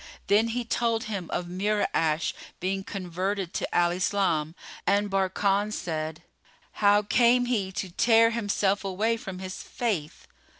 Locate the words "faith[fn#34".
9.57-10.23